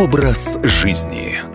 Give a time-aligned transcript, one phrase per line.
[0.00, 1.49] Образ жизни.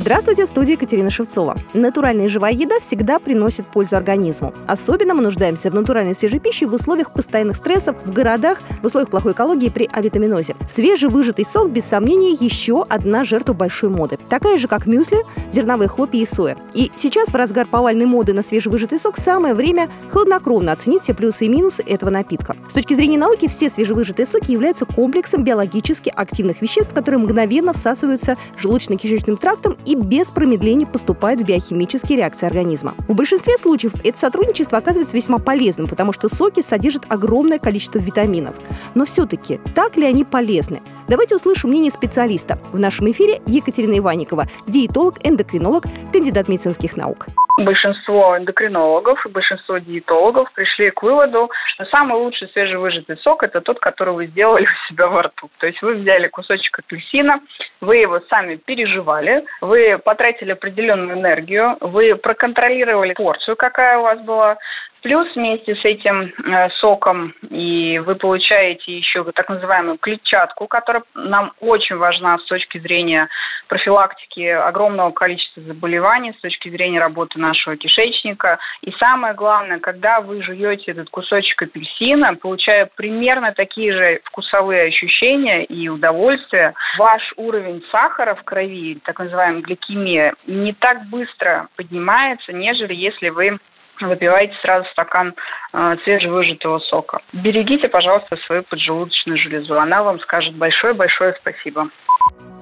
[0.00, 1.56] Здравствуйте, в студии Екатерина Шевцова.
[1.74, 4.54] Натуральная и живая еда всегда приносит пользу организму.
[4.68, 9.10] Особенно мы нуждаемся в натуральной свежей пище в условиях постоянных стрессов, в городах, в условиях
[9.10, 10.54] плохой экологии при авитаминозе.
[10.70, 14.20] Свежевыжатый сок, без сомнения, еще одна жертва большой моды.
[14.28, 15.18] Такая же, как мюсли,
[15.50, 16.56] зерновые хлопья и соя.
[16.74, 21.46] И сейчас, в разгар повальной моды на свежевыжатый сок, самое время хладнокровно оценить все плюсы
[21.46, 22.54] и минусы этого напитка.
[22.68, 28.36] С точки зрения науки, все свежевыжатые соки являются комплексом биологически активных веществ, которые мгновенно всасываются
[28.62, 32.94] желудочно-кишечным трактом и без промедления поступают в биохимические реакции организма.
[33.08, 38.56] В большинстве случаев это сотрудничество оказывается весьма полезным, потому что соки содержат огромное количество витаминов.
[38.94, 40.82] Но все-таки, так ли они полезны?
[41.08, 42.58] Давайте услышим мнение специалиста.
[42.72, 50.52] В нашем эфире Екатерина Иванникова, диетолог, эндокринолог, кандидат медицинских наук большинство эндокринологов и большинство диетологов
[50.52, 55.08] пришли к выводу, что самый лучший свежевыжатый сок– это тот, который вы сделали у себя
[55.08, 55.50] во рту.
[55.58, 57.40] То есть вы взяли кусочек апельсина,
[57.80, 64.58] вы его сами переживали, вы потратили определенную энергию, вы проконтролировали порцию, какая у вас была,
[65.02, 71.52] Плюс вместе с этим э, соком и вы получаете еще так называемую клетчатку, которая нам
[71.60, 73.28] очень важна с точки зрения
[73.68, 78.58] профилактики огромного количества заболеваний, с точки зрения работы нашего кишечника.
[78.80, 85.64] И самое главное, когда вы жуете этот кусочек апельсина, получая примерно такие же вкусовые ощущения
[85.64, 92.94] и удовольствие, ваш уровень сахара в крови, так называемая гликемия, не так быстро поднимается, нежели
[92.94, 93.58] если вы
[94.00, 95.34] выпивайте сразу стакан
[95.72, 97.20] э, свежевыжатого сока.
[97.32, 99.78] Берегите, пожалуйста, свою поджелудочную железу.
[99.78, 101.88] Она вам скажет большое-большое спасибо.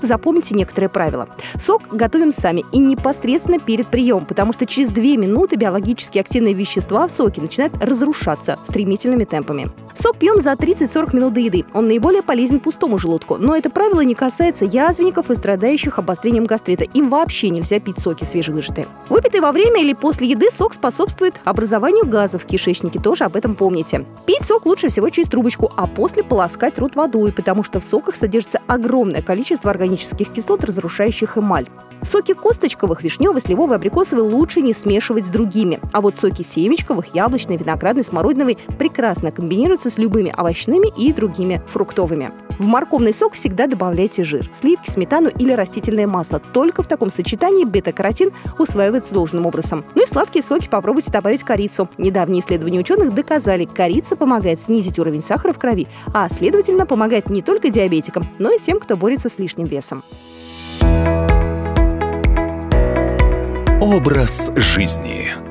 [0.02, 1.28] Запомните некоторые правила.
[1.58, 7.06] Сок готовим сами и непосредственно перед приемом, потому что через 2 минуты биологически активные вещества
[7.08, 9.66] в соке начинают разрушаться стремительными темпами.
[9.94, 11.64] Сок пьем за 30-40 минут до еды.
[11.72, 13.38] Он наиболее полезен пустому желудку.
[13.38, 16.84] Но это правило не касается язвенников и страдающих обострением гастрита.
[16.84, 18.88] Им вообще нельзя пить соки свежевыжатые.
[19.08, 23.00] Выпитый во время или после еды сок способствует образованию газов в кишечнике.
[23.00, 24.04] Тоже об этом помните.
[24.26, 28.16] Пить сок лучше всего через трубочку, а после полоскать рот водой, потому что в соках
[28.16, 31.66] содержится огромное количество органических кислот, разрушающих эмаль.
[32.02, 35.80] Соки косточковых, вишневый, сливовый, абрикосовый лучше не смешивать с другими.
[35.92, 42.30] А вот соки семечковых, яблочный, виноградный, смородиновый прекрасно комбинируются с любыми овощными и другими фруктовыми.
[42.58, 46.40] В морковный сок всегда добавляйте жир, сливки, сметану или растительное масло.
[46.40, 49.84] Только в таком сочетании бета-каротин усваивается должным образом.
[49.94, 51.88] Ну и в сладкие соки попробуйте добавить корицу.
[51.98, 57.42] Недавние исследования ученых доказали, корица помогает снизить уровень сахара в крови, а следовательно помогает не
[57.42, 60.02] только диабетикам, но и тем, кто борется с лишним весом.
[63.80, 65.45] Образ жизни.